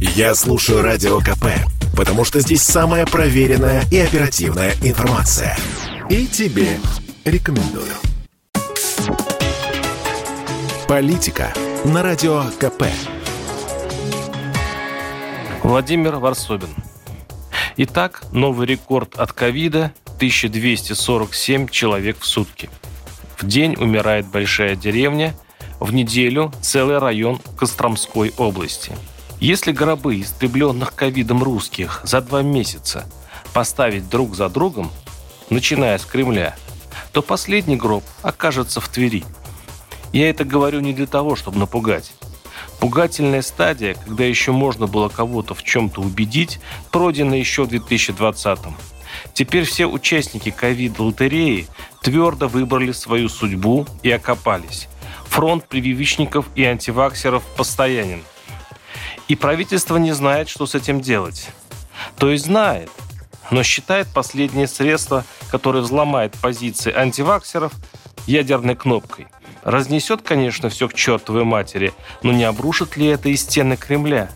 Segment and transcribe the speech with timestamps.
[0.00, 1.46] Я слушаю Радио КП,
[1.94, 5.58] потому что здесь самая проверенная и оперативная информация.
[6.08, 6.78] И тебе
[7.26, 7.92] рекомендую.
[10.88, 11.52] Политика
[11.84, 12.84] на Радио КП.
[15.62, 16.74] Владимир Варсобин.
[17.76, 22.70] Итак, новый рекорд от ковида– 1247 человек в сутки.
[23.36, 25.34] В день умирает большая деревня,
[25.78, 28.92] в неделю целый район Костромской области.
[29.40, 33.06] Если гробы истребленных ковидом русских за два месяца
[33.54, 34.92] поставить друг за другом,
[35.48, 36.54] начиная с Кремля,
[37.12, 39.24] то последний гроб окажется в Твери.
[40.12, 42.12] Я это говорю не для того, чтобы напугать.
[42.80, 48.76] Пугательная стадия, когда еще можно было кого-то в чем-то убедить, пройдена еще в 2020-м.
[49.32, 51.66] Теперь все участники ковид-лотереи
[52.02, 54.86] твердо выбрали свою судьбу и окопались.
[55.28, 58.22] Фронт прививочников и антиваксеров постоянен.
[59.30, 61.50] И правительство не знает, что с этим делать.
[62.18, 62.90] То есть знает,
[63.52, 67.72] но считает последнее средство, которое взломает позиции антиваксеров,
[68.26, 69.28] ядерной кнопкой.
[69.62, 71.92] Разнесет, конечно, все к чертовой матери,
[72.24, 74.32] но не обрушит ли это и стены Кремля?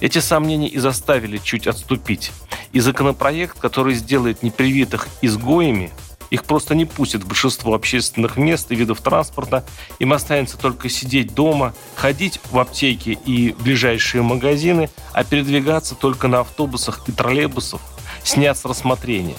[0.00, 2.32] Эти сомнения и заставили чуть отступить.
[2.72, 5.92] И законопроект, который сделает непривитых изгоями,
[6.30, 9.64] их просто не пустят в большинство общественных мест и видов транспорта.
[9.98, 16.40] Им останется только сидеть дома, ходить в аптеки и ближайшие магазины, а передвигаться только на
[16.40, 17.80] автобусах и троллейбусах
[18.22, 19.36] снят с рассмотрения.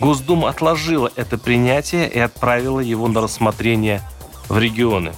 [0.00, 4.02] Госдума отложила это принятие и отправила его на рассмотрение
[4.48, 5.12] в регионы.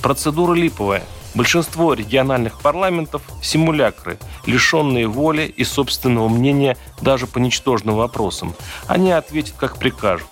[0.00, 1.02] Процедура липовая.
[1.34, 8.54] Большинство региональных парламентов– симулякры, лишенные воли и собственного мнения даже по ничтожным вопросам.
[8.86, 10.28] Они ответят, как прикажут.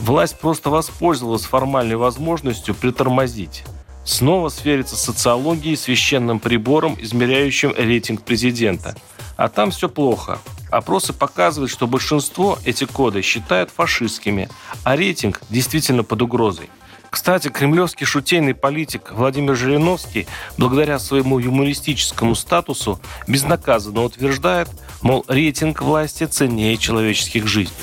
[0.00, 3.64] Власть просто воспользовалась формальной возможностью притормозить.
[4.04, 8.96] Снова свериться с социологией, священным прибором, измеряющим рейтинг президента.
[9.36, 10.38] А там все плохо.
[10.70, 14.48] Опросы показывают, что большинство эти коды считают фашистскими,
[14.84, 16.70] а рейтинг действительно под угрозой.
[17.10, 24.68] Кстати, кремлевский шутейный политик Владимир Жириновский, благодаря своему юмористическому статусу, безнаказанно утверждает,
[25.02, 27.74] мол, рейтинг власти ценнее человеческих жизней.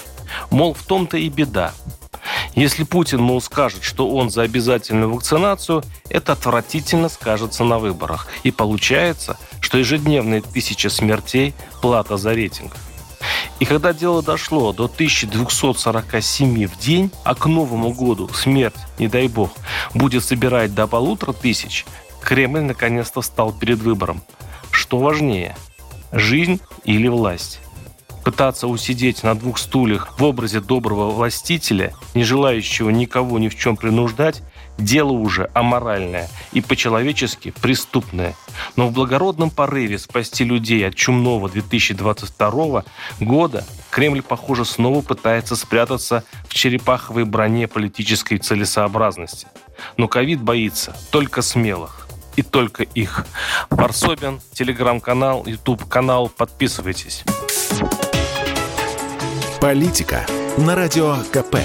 [0.50, 1.74] Мол, в том-то и беда.
[2.58, 8.28] Если Путин, мол, скажет, что он за обязательную вакцинацию, это отвратительно скажется на выборах.
[8.42, 11.54] И получается, что ежедневные тысячи смертей–
[11.84, 12.76] плата за рейтинг.
[13.60, 19.28] И когда дело дошло до 1247 в день, а к Новому году смерть, не дай
[19.28, 19.52] бог,
[19.94, 21.86] будет собирать до полутора тысяч,
[22.24, 24.24] Кремль наконец-то стал перед выбором.
[24.72, 25.56] Что важнее–
[26.12, 27.60] жизнь или власть?
[28.28, 33.78] Пытаться усидеть на двух стульях в образе доброго властителя, не желающего никого ни в чем
[33.78, 34.44] принуждать,
[34.78, 38.36] дело уже аморальное и по-человечески преступное.
[38.76, 42.84] Но в благородном порыве спасти людей от чумного 2022
[43.22, 49.48] года Кремль, похоже, снова пытается спрятаться в черепаховой броне политической целесообразности.
[49.96, 52.10] Но ковид боится только смелых.
[52.36, 53.26] И только их.
[53.70, 56.28] Варсобин, телеграм-канал, YouTube-канал.
[56.28, 57.24] Подписывайтесь.
[59.62, 60.24] Политика
[60.58, 61.56] на Радио КП.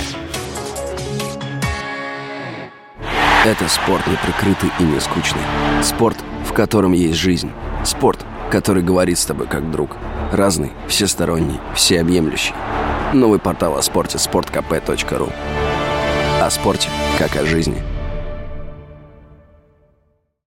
[3.44, 5.42] Это спорт неприкрытый и не скучный.
[5.82, 6.16] Спорт,
[6.46, 7.50] в котором есть жизнь.
[7.84, 9.98] Спорт, который говорит с тобой как друг.
[10.32, 12.54] Разный, всесторонний, всеобъемлющий.
[13.12, 15.30] Новый портал о спорте– sportkp.ru
[16.40, 16.88] О спорте,
[17.18, 17.82] как о жизни–